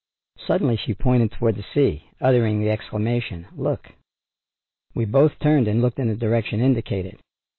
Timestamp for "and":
5.67-5.79